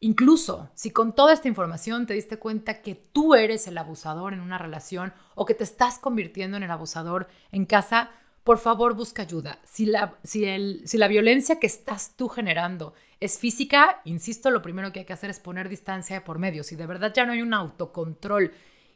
[0.00, 4.40] incluso si con toda esta información te diste cuenta que tú eres el abusador en
[4.40, 8.10] una relación o que te estás convirtiendo en el abusador en casa,
[8.44, 9.58] por favor busca ayuda.
[9.64, 14.62] Si la, si, el, si la violencia que estás tú generando es física, insisto, lo
[14.62, 16.64] primero que hay que hacer es poner distancia por medio.
[16.64, 18.52] Si de verdad ya no hay un autocontrol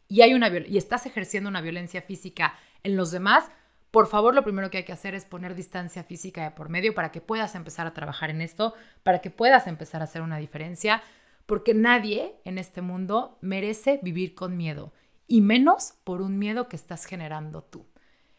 [0.08, 3.50] y, hay una, y estás ejerciendo una violencia física en los demás,
[3.92, 6.94] por favor, lo primero que hay que hacer es poner distancia física de por medio
[6.94, 8.72] para que puedas empezar a trabajar en esto,
[9.02, 11.02] para que puedas empezar a hacer una diferencia,
[11.44, 14.94] porque nadie en este mundo merece vivir con miedo,
[15.28, 17.86] y menos por un miedo que estás generando tú.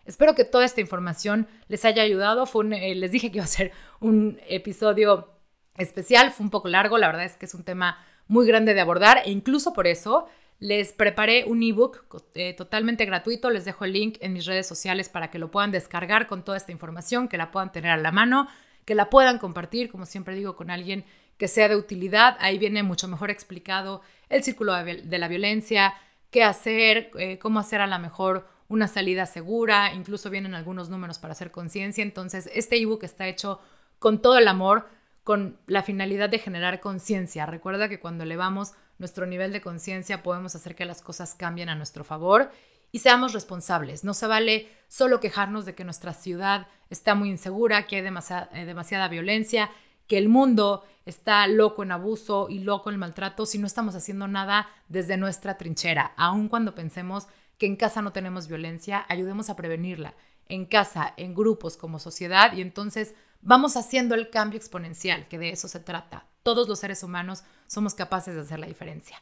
[0.06, 2.46] Espero que toda esta información les haya ayudado.
[2.48, 5.30] Fue eh, les dije que iba a ser un episodio
[5.78, 8.82] especial, fue un poco largo, la verdad es que es un tema muy grande de
[8.82, 10.28] abordar e incluso por eso
[10.64, 12.06] les preparé un ebook
[12.36, 15.72] eh, totalmente gratuito, les dejo el link en mis redes sociales para que lo puedan
[15.72, 18.48] descargar con toda esta información, que la puedan tener a la mano,
[18.86, 21.04] que la puedan compartir, como siempre digo, con alguien
[21.38, 22.38] que sea de utilidad.
[22.40, 25.96] Ahí viene mucho mejor explicado el círculo de la violencia,
[26.32, 31.20] qué hacer, eh, cómo hacer a la mejor una salida segura, incluso vienen algunos números
[31.20, 32.04] para hacer conciencia.
[32.04, 33.60] Entonces, este ebook está hecho
[34.00, 34.88] con todo el amor,
[35.26, 37.46] con la finalidad de generar conciencia.
[37.46, 41.76] Recuerda que cuando elevamos nuestro nivel de conciencia, podemos hacer que las cosas cambien a
[41.76, 42.52] nuestro favor
[42.92, 44.04] y seamos responsables.
[44.04, 48.50] No se vale solo quejarnos de que nuestra ciudad está muy insegura, que hay demasiada,
[48.54, 49.72] eh, demasiada violencia,
[50.08, 54.28] que el mundo está loco en abuso y loco en maltrato si no estamos haciendo
[54.28, 56.14] nada desde nuestra trinchera.
[56.18, 57.28] Aun cuando pensemos
[57.58, 60.14] que en casa no tenemos violencia, ayudemos a prevenirla.
[60.50, 65.52] en casa, en grupos, como sociedad, y entonces vamos haciendo el cambio exponencial, que de
[65.52, 66.28] eso se trata.
[66.44, 69.22] Todos los seres humanos somos capaces de hacer la diferencia.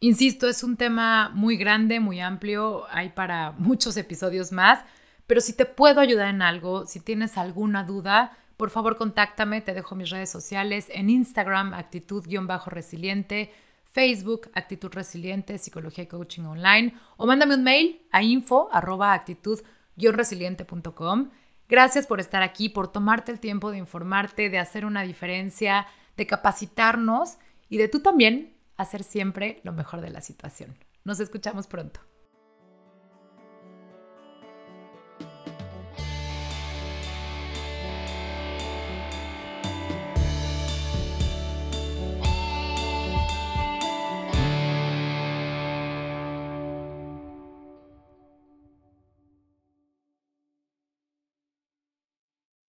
[0.00, 4.84] Insisto, es un tema muy grande, muy amplio, hay para muchos episodios más,
[5.26, 9.74] pero si te puedo ayudar en algo, si tienes alguna duda, por favor contáctame, te
[9.74, 13.52] dejo mis redes sociales en Instagram, actitud-resiliente,
[13.84, 21.30] Facebook, actitud resiliente, psicología y coaching online, o mándame un mail a info actitud-resiliente.com.
[21.68, 25.86] Gracias por estar aquí, por tomarte el tiempo de informarte, de hacer una diferencia,
[26.18, 27.38] de capacitarnos
[27.70, 30.76] y de tú también hacer siempre lo mejor de la situación.
[31.04, 32.00] Nos escuchamos pronto.